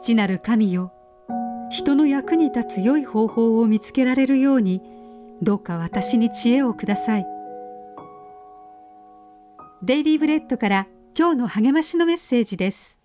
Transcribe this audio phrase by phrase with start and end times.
[0.00, 0.94] 父なる神よ
[1.70, 4.80] 人の役に立つ良い方法を見つけられるように
[5.42, 7.26] どうか私に知恵をください。
[9.82, 10.86] デイリーブレッドから
[11.16, 12.98] 今日の励ましのメッセージです。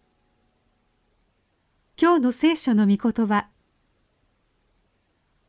[2.01, 3.49] 今日の聖書の御言葉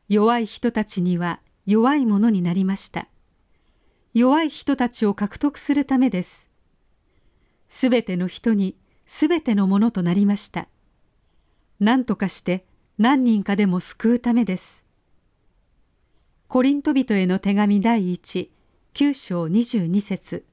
[0.09, 3.07] 弱い人たちには弱いものになりました。
[4.13, 6.49] 弱い人たちを獲得するためです。
[7.69, 8.75] すべての人に
[9.05, 10.67] すべてのものとなりました。
[11.79, 12.65] 何とかして
[12.97, 14.85] 何人かでも救うためです。
[16.47, 18.51] コリント人への手紙第一
[18.95, 20.45] 9章22節。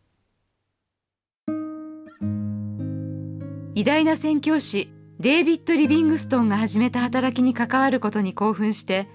[3.74, 9.08] 偉大な宣教師デイビッド・リビングストンが始めた働きに関わることに興奮して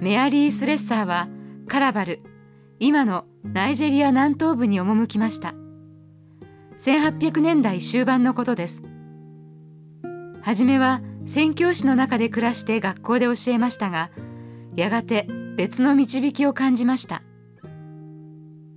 [0.00, 1.28] メアリー・スレッサーは
[1.66, 2.20] カラバル
[2.78, 5.54] 今のナイジェリア南東部に赴きました。
[6.78, 8.82] 1800年代終盤のことです。
[10.42, 14.10] 初めは宣教師の中で暮らして学校で教えましたが
[14.76, 15.26] やがて
[15.56, 17.22] 別の導きを感じました。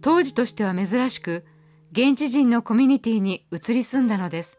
[0.01, 1.45] 当時としては珍しく
[1.93, 4.57] 現地人のコミュニティに移り住んだのです。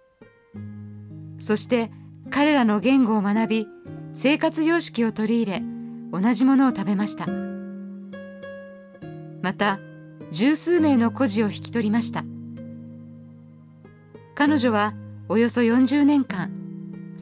[1.38, 1.90] そして
[2.30, 3.66] 彼らの言語を学び
[4.14, 5.62] 生活様式を取り入れ
[6.12, 7.26] 同じものを食べました。
[9.42, 9.80] また
[10.30, 12.24] 十数名の孤児を引き取りました。
[14.34, 14.94] 彼女は
[15.28, 16.61] およそ40年間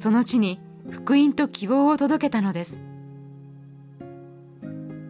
[0.01, 2.81] その地に福音と希望を届けたのです。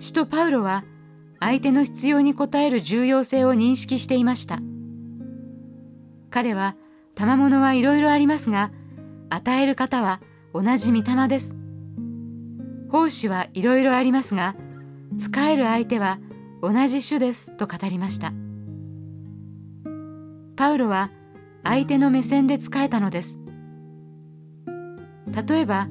[0.01, 0.83] 使徒パウロは
[1.39, 4.59] 相手の必要に応える重要性を認識していました。
[6.29, 6.75] 彼は
[7.15, 8.73] 賜物はいろいろありますが
[9.29, 10.21] 与える方は
[10.53, 11.55] 同じ御霊です。
[12.91, 14.57] 奉仕はいろいろありますが
[15.21, 16.19] 使える相手は
[16.63, 18.33] 同じ種ですと語りました。
[20.57, 21.11] パウロは
[21.63, 23.40] 相手の目線で使えたのです。
[25.47, 25.89] 例えば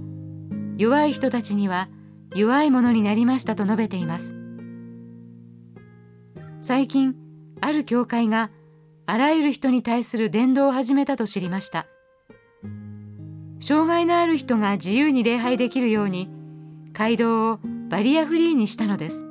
[0.78, 1.90] 弱い人たちには
[2.36, 4.36] 弱いものになりましたと述べています。
[6.62, 7.16] 最近
[7.62, 8.52] ある教会が
[9.06, 11.88] あらゆる人に対する伝道を始めたと知りました。
[13.60, 16.30] 障害のある人が自由に礼拝できるように
[16.94, 17.60] 街道を
[17.90, 19.26] バリアフリーにしたのです。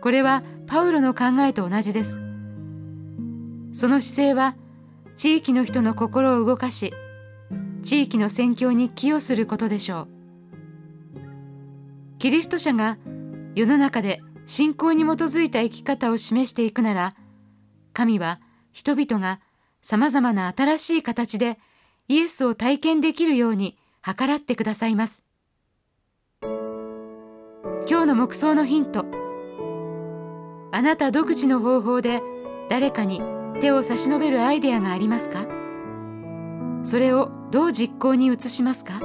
[0.00, 2.18] これはパウロの考えと同じです。
[3.72, 4.56] その姿勢は
[5.16, 6.92] 地域の人の心を動かし
[7.82, 10.08] 地域の宣教に寄与することでしょう。
[12.18, 12.98] キリスト者が
[13.54, 17.14] 世の中で信仰に基づいた生き方を示していくなら
[17.92, 18.40] 神は
[18.72, 19.40] 人々が
[19.82, 21.58] さまざまな新しい形で
[22.08, 25.24] イエスを体験できるように計らってくださいます。
[26.40, 29.04] 今日の黙想のヒント。
[30.70, 32.22] あなた独自の方法で
[32.70, 33.20] 誰かに
[33.60, 35.61] 手を差し伸べるアイデアがありますか？
[36.84, 39.00] それをどう実行に移しますか？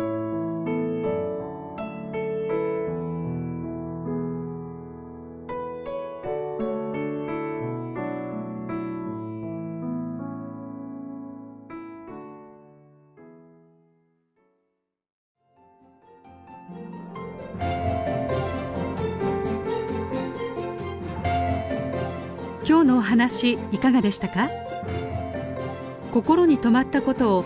[22.69, 24.49] 今日のお話いかがでしたか？
[26.11, 27.45] 心に留まったことを